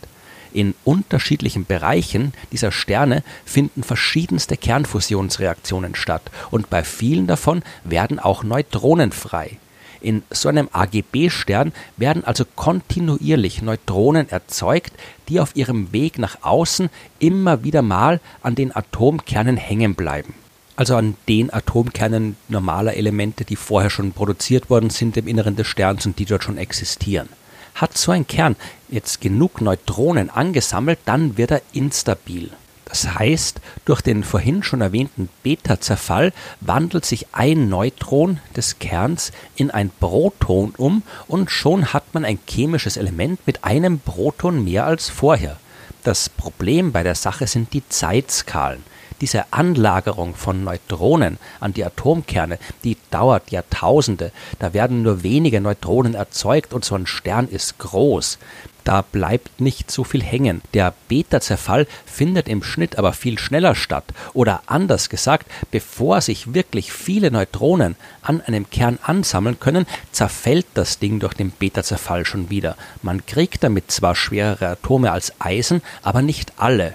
In 0.55 0.73
unterschiedlichen 0.85 1.65
Bereichen 1.65 2.33
dieser 2.53 2.71
Sterne 2.71 3.23
finden 3.43 3.83
verschiedenste 3.83 4.55
Kernfusionsreaktionen 4.55 5.95
statt 5.95 6.21
und 6.49 6.69
bei 6.69 6.85
vielen 6.85 7.27
davon 7.27 7.61
werden 7.83 8.19
auch 8.19 8.45
Neutronen 8.45 9.11
frei. 9.11 9.57
In 9.99 10.23
so 10.29 10.47
einem 10.47 10.69
AGB-Stern 10.71 11.73
werden 11.97 12.23
also 12.23 12.45
kontinuierlich 12.55 13.63
Neutronen 13.63 14.29
erzeugt, 14.29 14.93
die 15.27 15.41
auf 15.41 15.57
ihrem 15.57 15.91
Weg 15.91 16.19
nach 16.19 16.37
außen 16.41 16.89
immer 17.19 17.65
wieder 17.65 17.81
mal 17.81 18.21
an 18.41 18.55
den 18.55 18.73
Atomkernen 18.73 19.57
hängen 19.57 19.93
bleiben. 19.93 20.35
Also 20.77 20.95
an 20.95 21.17
den 21.27 21.51
Atomkernen 21.51 22.37
normaler 22.47 22.93
Elemente, 22.93 23.43
die 23.43 23.57
vorher 23.57 23.89
schon 23.89 24.13
produziert 24.13 24.69
worden 24.69 24.89
sind 24.89 25.17
im 25.17 25.27
Inneren 25.27 25.57
des 25.57 25.67
Sterns 25.67 26.05
und 26.05 26.17
die 26.17 26.25
dort 26.25 26.45
schon 26.45 26.57
existieren. 26.57 27.27
Hat 27.75 27.97
so 27.97 28.11
ein 28.11 28.25
Kern 28.25 28.55
jetzt 28.89 29.21
genug 29.21 29.61
Neutronen 29.61 30.29
angesammelt, 30.29 30.99
dann 31.05 31.37
wird 31.37 31.51
er 31.51 31.61
instabil. 31.73 32.51
Das 32.85 33.15
heißt, 33.15 33.59
durch 33.83 34.01
den 34.01 34.23
vorhin 34.23 34.63
schon 34.63 34.79
erwähnten 34.79 35.27
Beta-Zerfall 35.43 36.31
wandelt 36.61 37.03
sich 37.03 37.27
ein 37.33 37.67
Neutron 37.67 38.39
des 38.55 38.79
Kerns 38.79 39.31
in 39.55 39.71
ein 39.71 39.91
Proton 39.99 40.73
um 40.77 41.03
und 41.27 41.51
schon 41.51 41.91
hat 41.93 42.13
man 42.13 42.23
ein 42.23 42.39
chemisches 42.47 42.95
Element 42.95 43.45
mit 43.45 43.63
einem 43.63 43.99
Proton 43.99 44.63
mehr 44.63 44.85
als 44.85 45.09
vorher. 45.09 45.57
Das 46.03 46.29
Problem 46.29 46.91
bei 46.91 47.03
der 47.03 47.15
Sache 47.15 47.47
sind 47.47 47.73
die 47.73 47.87
Zeitskalen. 47.89 48.83
Diese 49.21 49.53
Anlagerung 49.53 50.35
von 50.35 50.63
Neutronen 50.63 51.37
an 51.59 51.73
die 51.73 51.85
Atomkerne, 51.85 52.59
die 52.83 52.97
dauert 53.11 53.51
Jahrtausende. 53.51 54.31
Da 54.59 54.73
werden 54.73 55.03
nur 55.03 55.23
wenige 55.23 55.61
Neutronen 55.61 56.15
erzeugt 56.15 56.73
und 56.73 56.83
so 56.83 56.95
ein 56.95 57.07
Stern 57.07 57.47
ist 57.47 57.77
groß. 57.77 58.37
Da 58.85 59.01
bleibt 59.01 59.61
nicht 59.61 59.89
so 59.89 60.03
viel 60.03 60.21
hängen. 60.21 60.61
Der 60.75 60.93
Beta-Zerfall 61.07 61.87
findet 62.05 62.47
im 62.47 62.61
Schnitt 62.61 62.99
aber 62.99 63.13
viel 63.13 63.39
schneller 63.39 63.73
statt. 63.73 64.05
Oder 64.33 64.61
anders 64.67 65.09
gesagt, 65.09 65.47
bevor 65.71 66.21
sich 66.21 66.53
wirklich 66.53 66.91
viele 66.91 67.31
Neutronen 67.31 67.95
an 68.21 68.41
einem 68.41 68.69
Kern 68.69 68.99
ansammeln 69.01 69.59
können, 69.59 69.87
zerfällt 70.11 70.67
das 70.75 70.99
Ding 70.99 71.19
durch 71.19 71.33
den 71.33 71.49
Beta-Zerfall 71.49 72.25
schon 72.25 72.51
wieder. 72.51 72.77
Man 73.01 73.25
kriegt 73.25 73.63
damit 73.63 73.91
zwar 73.91 74.13
schwerere 74.13 74.67
Atome 74.67 75.11
als 75.11 75.33
Eisen, 75.39 75.81
aber 76.03 76.21
nicht 76.21 76.53
alle 76.57 76.93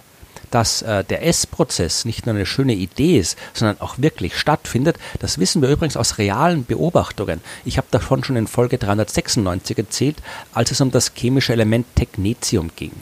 dass 0.51 0.83
äh, 0.83 1.05
der 1.05 1.27
S-Prozess 1.27 2.05
nicht 2.05 2.27
nur 2.27 2.35
eine 2.35 2.47
schöne 2.47 2.75
Idee 2.75 3.19
ist, 3.19 3.39
sondern 3.55 3.81
auch 3.81 3.99
wirklich 3.99 4.37
stattfindet, 4.37 4.97
das 5.19 5.39
wissen 5.39 5.63
wir 5.63 5.69
übrigens 5.69 5.97
aus 5.97 6.19
realen 6.19 6.65
Beobachtungen. 6.65 7.41
Ich 7.65 7.77
habe 7.77 7.87
davon 7.91 8.25
schon 8.25 8.37
in 8.37 8.47
Folge 8.47 8.79
396 8.79 9.79
erzählt, 9.79 10.17
als 10.53 10.71
es 10.71 10.81
um 10.81 10.91
das 10.91 11.13
chemische 11.15 11.53
Element 11.53 11.87
Technetium 11.95 12.71
ging. 12.77 12.93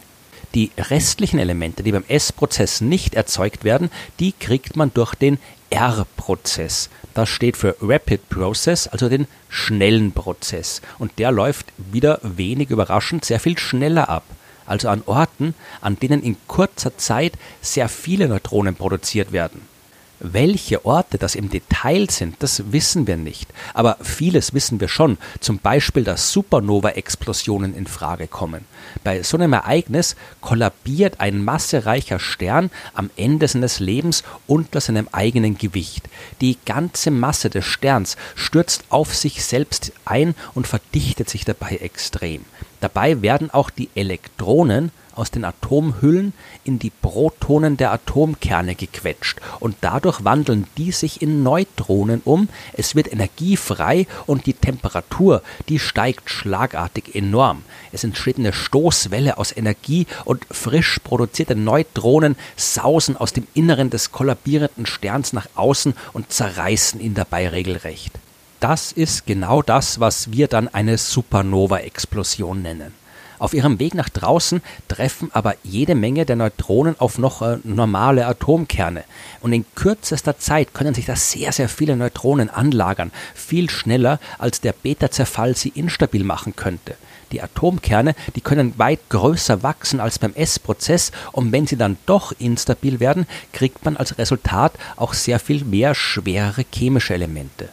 Die 0.55 0.71
restlichen 0.79 1.39
Elemente, 1.39 1.83
die 1.83 1.93
beim 1.93 2.05
S-Prozess 2.09 2.81
nicht 2.81 3.15
erzeugt 3.15 3.65
werden, 3.65 3.91
die 4.19 4.33
kriegt 4.33 4.77
man 4.77 4.93
durch 4.95 5.15
den 5.15 5.39
R-Prozess. 5.71 6.89
Das 7.13 7.29
steht 7.29 7.57
für 7.57 7.77
Rapid 7.83 8.29
Process, 8.29 8.87
also 8.87 9.09
den 9.09 9.27
schnellen 9.49 10.13
Prozess. 10.13 10.81
Und 10.99 11.19
der 11.19 11.33
läuft 11.33 11.67
wieder 11.77 12.21
wenig 12.23 12.71
überraschend 12.71 13.25
sehr 13.25 13.41
viel 13.41 13.59
schneller 13.59 14.09
ab 14.09 14.25
also 14.69 14.89
an 14.89 15.03
Orten, 15.07 15.55
an 15.81 15.99
denen 15.99 16.23
in 16.23 16.37
kurzer 16.47 16.97
Zeit 16.97 17.33
sehr 17.61 17.89
viele 17.89 18.29
Neutronen 18.29 18.75
produziert 18.75 19.33
werden. 19.33 19.78
Welche 20.21 20.85
Orte 20.85 21.17
das 21.17 21.37
im 21.37 21.49
Detail 21.49 22.11
sind, 22.11 22.37
das 22.41 22.73
wissen 22.73 23.07
wir 23.07 23.17
nicht. 23.17 23.49
Aber 23.73 23.97
vieles 24.03 24.53
wissen 24.53 24.81
wir 24.81 24.89
schon. 24.89 25.17
Zum 25.39 25.59
Beispiel, 25.59 26.03
dass 26.03 26.33
Supernova-Explosionen 26.33 27.75
in 27.75 27.87
Frage 27.87 28.27
kommen. 28.27 28.65
Bei 29.05 29.23
so 29.23 29.37
einem 29.37 29.53
Ereignis 29.53 30.17
kollabiert 30.41 31.21
ein 31.21 31.45
massereicher 31.45 32.19
Stern 32.19 32.71
am 32.95 33.11
Ende 33.17 33.47
seines 33.47 33.79
Lebens 33.79 34.25
unter 34.49 34.81
seinem 34.81 35.09
eigenen 35.13 35.57
Gewicht. 35.57 36.09
Die 36.41 36.59
ganze 36.65 37.11
Masse 37.13 37.49
des 37.49 37.65
Sterns 37.65 38.17
stürzt 38.35 38.85
auf 38.89 39.15
sich 39.15 39.45
selbst 39.45 39.93
ein 40.05 40.35
und 40.55 40.67
verdichtet 40.67 41.31
sich 41.31 41.45
dabei 41.45 41.77
extrem. 41.77 42.45
Dabei 42.81 43.23
werden 43.23 43.51
auch 43.51 43.71
die 43.71 43.89
Elektronen 43.95 44.91
aus 45.19 45.31
den 45.31 45.45
Atomhüllen 45.45 46.33
in 46.65 46.79
die 46.79 46.91
Protonen 46.91 47.77
der 47.77 47.93
Atomkerne 47.93 48.75
gequetscht 48.75 49.41
und 49.61 49.77
dadurch 49.81 50.25
wandeln 50.25 50.67
die 50.77 50.93
sich 50.93 51.21
in 51.21 51.43
Neutronen 51.43 52.23
um, 52.25 52.49
es 52.73 52.95
wird 52.95 53.13
Energie 53.13 53.57
frei 53.57 54.07
und 54.27 54.47
die 54.47 54.55
Temperatur, 54.55 55.43
die 55.69 55.79
steigt 55.79 56.31
schlagartig 56.31 57.15
enorm. 57.15 57.63
Es 57.93 58.05
entsteht 58.05 58.39
eine 58.39 58.53
Stoßwelle 58.53 59.39
aus 59.39 59.57
Energie 59.57 60.07
und 60.25 60.47
frisch 60.51 60.99
produzierte 61.03 61.57
Neutronen 61.57 62.37
sausen 62.57 63.17
aus 63.17 63.33
dem 63.33 63.47
Inneren 63.55 63.91
des 63.91 64.13
kollabierenden 64.13 64.87
Sterns 64.87 65.33
nach 65.33 65.49
außen 65.55 65.95
und 66.13 66.33
zerreißen 66.33 67.01
ihn 67.01 67.15
dabei 67.15 67.49
regelrecht. 67.49 68.13
Das 68.61 68.91
ist 68.91 69.25
genau 69.27 69.63
das, 69.63 70.01
was 70.01 70.33
wir 70.33 70.49
dann 70.49 70.67
eine 70.67 70.99
Supernova-Explosion 70.99 72.61
nennen. 72.61 72.98
Auf 73.39 73.55
ihrem 73.55 73.79
Weg 73.79 73.95
nach 73.95 74.09
draußen 74.09 74.63
treffen 74.89 75.31
aber 75.33 75.55
jede 75.63 75.95
Menge 75.95 76.27
der 76.27 76.37
Neutronen 76.37 76.99
auf 76.99 77.19
noch 77.19 77.43
äh, 77.43 77.59
normale 77.65 78.27
Atomkerne. 78.27 79.05
Und 79.41 79.53
in 79.53 79.65
kürzester 79.75 80.39
Zeit 80.39 80.75
können 80.75 80.95
sich 80.95 81.07
da 81.07 81.15
sehr, 81.15 81.53
sehr 81.53 81.69
viele 81.69 81.97
Neutronen 81.97 82.51
anlagern. 82.51 83.13
Viel 83.35 83.71
schneller, 83.71 84.19
als 84.39 84.61
der 84.61 84.73
Beta-Zerfall 84.73 85.57
sie 85.57 85.71
instabil 85.71 86.25
machen 86.25 86.57
könnte. 86.57 86.97
Die 87.33 87.43
Atomkerne, 87.43 88.15
die 88.35 88.41
können 88.41 88.79
weit 88.79 89.01
größer 89.11 89.63
wachsen 89.63 90.01
als 90.01 90.19
beim 90.19 90.35
S-Prozess 90.35 91.13
und 91.33 91.53
wenn 91.53 91.67
sie 91.67 91.77
dann 91.77 91.99
doch 92.07 92.33
instabil 92.39 93.01
werden, 93.01 93.27
kriegt 93.53 93.85
man 93.85 93.97
als 93.97 94.19
Resultat 94.19 94.73
auch 94.97 95.13
sehr 95.13 95.39
viel 95.39 95.65
mehr 95.65 95.95
schwere 95.95 96.65
chemische 96.73 97.15
Elemente. 97.15 97.69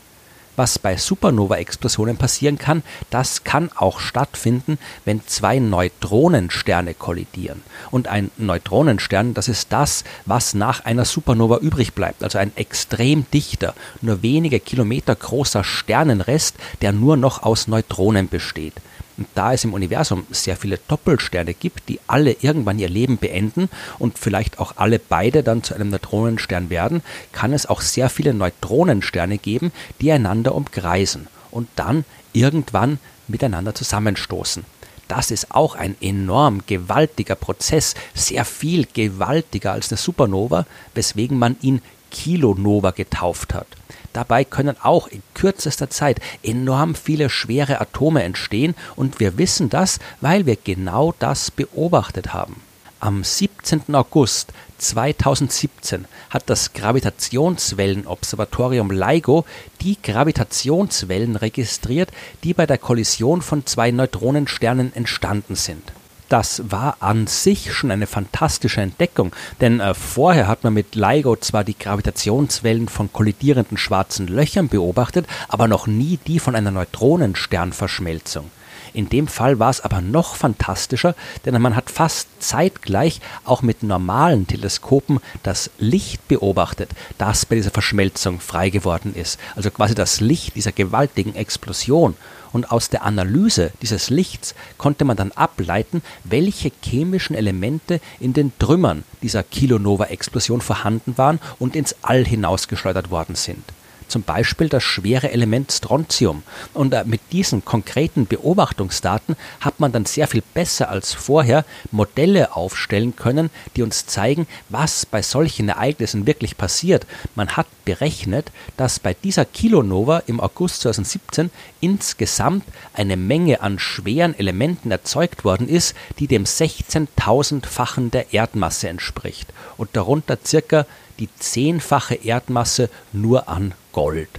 Was 0.55 0.79
bei 0.79 0.95
Supernova-Explosionen 0.95 2.17
passieren 2.17 2.57
kann, 2.57 2.83
das 3.09 3.43
kann 3.43 3.69
auch 3.75 3.99
stattfinden, 3.99 4.77
wenn 5.03 5.25
zwei 5.27 5.59
Neutronensterne 5.59 6.93
kollidieren. 6.93 7.61
Und 7.91 8.07
ein 8.07 8.31
Neutronenstern, 8.37 9.33
das 9.33 9.47
ist 9.47 9.73
das, 9.73 10.03
was 10.25 10.53
nach 10.53 10.85
einer 10.85 11.05
Supernova 11.05 11.57
übrig 11.57 11.93
bleibt, 11.93 12.23
also 12.23 12.37
ein 12.37 12.55
extrem 12.55 13.25
dichter, 13.31 13.73
nur 14.01 14.21
wenige 14.21 14.59
Kilometer 14.59 15.15
großer 15.15 15.63
Sternenrest, 15.63 16.55
der 16.81 16.93
nur 16.93 17.17
noch 17.17 17.43
aus 17.43 17.67
Neutronen 17.67 18.29
besteht. 18.29 18.75
Und 19.17 19.27
da 19.33 19.53
es 19.53 19.63
im 19.63 19.73
Universum 19.73 20.25
sehr 20.29 20.57
viele 20.57 20.77
Doppelsterne 20.87 21.53
gibt, 21.53 21.87
die 21.87 21.99
alle 22.07 22.35
irgendwann 22.41 22.79
ihr 22.79 22.89
Leben 22.89 23.17
beenden 23.17 23.69
und 23.97 24.17
vielleicht 24.19 24.59
auch 24.59 24.73
alle 24.75 24.99
beide 24.99 25.41
dann 25.41 25.63
zu 25.63 25.73
einem 25.73 25.89
Neutronenstern 25.89 26.69
werden, 26.69 27.01
kann 27.31 27.53
es 27.53 27.65
auch 27.65 27.81
sehr 27.81 28.09
viele 28.09 28.33
Neutronensterne 28.33 29.37
geben, 29.37 29.71
die 30.01 30.11
einander 30.11 30.53
umkreisen 30.53 31.27
und 31.51 31.69
dann 31.75 32.03
irgendwann 32.33 32.99
miteinander 33.27 33.73
zusammenstoßen. 33.73 34.65
Das 35.07 35.29
ist 35.29 35.51
auch 35.51 35.75
ein 35.75 35.95
enorm 36.01 36.63
gewaltiger 36.65 37.35
Prozess, 37.35 37.93
sehr 38.13 38.43
viel 38.43 38.87
gewaltiger 38.91 39.71
als 39.71 39.91
eine 39.91 39.97
Supernova, 39.97 40.65
weswegen 40.95 41.37
man 41.37 41.57
ihn 41.61 41.81
Kilonova 42.15 42.91
getauft 42.91 43.53
hat. 43.53 43.67
Dabei 44.13 44.45
können 44.45 44.77
auch 44.81 45.07
in 45.07 45.21
kürzester 45.33 45.89
Zeit 45.89 46.21
enorm 46.41 46.95
viele 46.95 47.29
schwere 47.29 47.81
Atome 47.81 48.23
entstehen 48.23 48.73
und 48.95 49.19
wir 49.19 49.37
wissen 49.37 49.69
das, 49.69 49.99
weil 50.21 50.45
wir 50.45 50.55
genau 50.55 51.13
das 51.19 51.51
beobachtet 51.51 52.33
haben. 52.33 52.61
Am 53.01 53.25
17. 53.25 53.93
August 53.93 54.53
2017 54.77 56.05
hat 56.29 56.49
das 56.49 56.71
Gravitationswellenobservatorium 56.71 58.91
LIGO 58.91 59.43
die 59.81 60.01
Gravitationswellen 60.01 61.35
registriert, 61.35 62.11
die 62.45 62.53
bei 62.53 62.65
der 62.65 62.77
Kollision 62.77 63.41
von 63.41 63.65
zwei 63.65 63.91
Neutronensternen 63.91 64.95
entstanden 64.95 65.55
sind 65.55 65.91
das 66.29 66.63
war 66.71 66.97
an 66.99 67.27
sich 67.27 67.73
schon 67.73 67.91
eine 67.91 68.07
fantastische 68.07 68.81
Entdeckung, 68.81 69.31
denn 69.61 69.79
äh, 69.79 69.93
vorher 69.93 70.47
hat 70.47 70.63
man 70.63 70.73
mit 70.73 70.95
LIGO 70.95 71.35
zwar 71.37 71.63
die 71.63 71.77
Gravitationswellen 71.77 72.87
von 72.87 73.11
kollidierenden 73.11 73.77
schwarzen 73.77 74.27
Löchern 74.27 74.67
beobachtet, 74.67 75.27
aber 75.47 75.67
noch 75.67 75.87
nie 75.87 76.17
die 76.25 76.39
von 76.39 76.55
einer 76.55 76.71
Neutronensternverschmelzung. 76.71 78.49
In 78.95 79.09
dem 79.09 79.27
Fall 79.27 79.59
war 79.59 79.69
es 79.69 79.81
aber 79.81 79.99
noch 79.99 80.37
fantastischer, 80.37 81.15
denn 81.43 81.61
man 81.61 81.75
hat 81.75 81.89
fast 81.89 82.29
zeitgleich 82.39 83.19
auch 83.43 83.61
mit 83.61 83.83
normalen 83.83 84.47
Teleskopen 84.47 85.19
das 85.43 85.69
Licht 85.77 86.25
beobachtet, 86.29 86.91
das 87.17 87.45
bei 87.45 87.55
dieser 87.55 87.71
Verschmelzung 87.71 88.39
frei 88.39 88.69
geworden 88.69 89.13
ist. 89.13 89.37
Also 89.57 89.69
quasi 89.69 89.95
das 89.95 90.21
Licht 90.21 90.55
dieser 90.55 90.71
gewaltigen 90.71 91.35
Explosion. 91.35 92.15
Und 92.55 92.71
aus 92.71 92.89
der 92.89 93.03
Analyse 93.03 93.73
dieses 93.81 94.09
Lichts 94.09 94.55
konnte 94.77 95.03
man 95.03 95.17
dann 95.17 95.33
ableiten, 95.33 96.01
welche 96.23 96.71
chemischen 96.81 97.35
Elemente 97.35 97.99
in 98.21 98.31
den 98.31 98.53
Trümmern 98.59 99.03
dieser 99.21 99.43
Kilonova-Explosion 99.43 100.61
vorhanden 100.61 101.17
waren 101.17 101.41
und 101.59 101.75
ins 101.75 101.97
All 102.01 102.23
hinausgeschleudert 102.23 103.11
worden 103.11 103.35
sind 103.35 103.61
zum 104.07 104.23
Beispiel 104.23 104.69
das 104.69 104.83
schwere 104.83 105.31
Element 105.31 105.71
Strontium. 105.71 106.43
Und 106.73 106.93
äh, 106.93 107.03
mit 107.05 107.21
diesen 107.31 107.65
konkreten 107.65 108.25
Beobachtungsdaten 108.25 109.35
hat 109.59 109.79
man 109.79 109.91
dann 109.91 110.05
sehr 110.05 110.27
viel 110.27 110.43
besser 110.53 110.89
als 110.89 111.13
vorher 111.13 111.65
Modelle 111.91 112.55
aufstellen 112.55 113.15
können, 113.15 113.49
die 113.75 113.81
uns 113.81 114.05
zeigen, 114.05 114.47
was 114.69 115.05
bei 115.05 115.21
solchen 115.21 115.69
Ereignissen 115.69 116.27
wirklich 116.27 116.57
passiert. 116.57 117.05
Man 117.35 117.49
hat 117.49 117.67
berechnet, 117.85 118.51
dass 118.77 118.99
bei 118.99 119.13
dieser 119.13 119.45
Kilonova 119.45 120.23
im 120.27 120.39
August 120.39 120.81
2017 120.81 121.51
insgesamt 121.79 122.63
eine 122.93 123.17
Menge 123.17 123.61
an 123.61 123.79
schweren 123.79 124.37
Elementen 124.37 124.91
erzeugt 124.91 125.43
worden 125.43 125.69
ist, 125.69 125.95
die 126.19 126.27
dem 126.27 126.43
16.000-fachen 126.43 128.11
der 128.11 128.33
Erdmasse 128.33 128.89
entspricht 128.89 129.53
und 129.77 129.89
darunter 129.93 130.37
circa 130.43 130.85
die 131.19 131.29
zehnfache 131.39 132.15
Erdmasse 132.15 132.89
nur 133.13 133.47
an 133.49 133.73
Gold. 133.91 134.29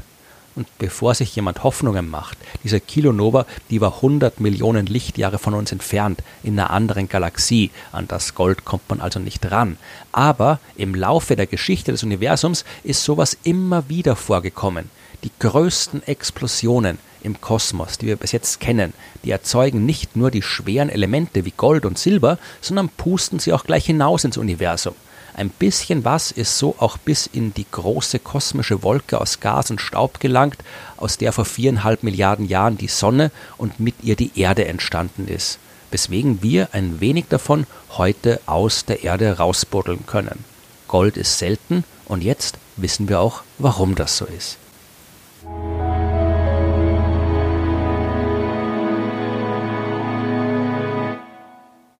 Und 0.57 0.67
bevor 0.79 1.15
sich 1.15 1.37
jemand 1.37 1.65
Hoffnungen 1.65 2.09
macht, 2.09 2.39
diese 2.65 2.81
Kilonova, 2.81 3.45
die 3.69 3.83
war 3.83 3.97
100 3.97 4.41
Millionen 4.41 4.87
Lichtjahre 4.87 5.39
von 5.39 5.53
uns 5.53 5.71
entfernt, 5.71 6.23
in 6.43 6.59
einer 6.59 6.71
anderen 6.71 7.11
Galaxie. 7.11 7.71
An 7.93 8.09
das 8.09 8.35
Gold 8.35 8.65
kommt 8.65 8.89
man 8.89 9.03
also 9.03 9.21
nicht 9.21 9.51
ran. 9.51 9.77
Aber 10.13 10.59
im 10.75 10.95
Laufe 10.95 11.37
der 11.37 11.47
Geschichte 11.47 11.93
des 11.93 12.03
Universums 12.03 12.65
ist 12.85 13.05
sowas 13.05 13.37
immer 13.43 13.91
wieder 13.91 14.17
vorgekommen. 14.17 14.89
Die 15.25 15.31
größten 15.39 16.03
Explosionen 16.05 16.99
im 17.23 17.39
Kosmos, 17.41 17.99
die 17.99 18.07
wir 18.07 18.17
bis 18.17 18.33
jetzt 18.33 18.59
kennen, 18.59 18.95
die 19.25 19.33
erzeugen 19.33 19.85
nicht 19.85 20.17
nur 20.17 20.31
die 20.31 20.43
schweren 20.43 20.89
Elemente 20.89 21.45
wie 21.45 21.53
Gold 21.55 21.85
und 21.85 21.99
Silber, 21.99 22.39
sondern 22.63 22.89
pusten 22.89 23.41
sie 23.41 23.53
auch 23.53 23.65
gleich 23.65 23.85
hinaus 23.85 24.25
ins 24.25 24.39
Universum. 24.39 24.95
Ein 25.37 25.51
bisschen 25.51 26.07
was 26.07 26.31
ist 26.31 26.57
so 26.57 26.77
auch 26.79 26.97
bis 26.97 27.27
in 27.27 27.53
die 27.53 27.67
große 27.71 28.21
kosmische 28.21 28.83
Wolke 28.83 29.21
aus 29.21 29.39
Gas 29.39 29.71
und 29.71 29.83
Staub 29.83 30.19
gelangt, 30.19 30.57
aus 30.97 31.19
der 31.19 31.31
vor 31.31 31.45
viereinhalb 31.45 32.03
Milliarden 32.03 32.47
Jahren 32.47 32.79
die 32.79 32.89
Sonne 32.89 33.31
und 33.59 33.79
mit 33.79 33.97
ihr 34.03 34.17
die 34.17 34.41
Erde 34.41 34.65
entstanden 34.65 35.29
ist, 35.29 35.59
weswegen 35.91 36.43
wir 36.43 36.71
ein 36.73 37.03
wenig 37.03 37.27
davon 37.29 37.67
heute 37.99 38.41
aus 38.47 38.87
der 38.87 39.05
Erde 39.05 39.37
rausbuddeln 39.37 40.07
können. 40.07 40.43
Gold 40.89 41.19
ist 41.19 41.37
selten 41.37 41.85
und 42.07 42.25
jetzt 42.25 42.57
wissen 42.77 43.11
wir 43.11 43.21
auch, 43.21 43.43
warum 43.59 43.95
das 43.95 44.17
so 44.17 44.25
ist. 44.25 44.57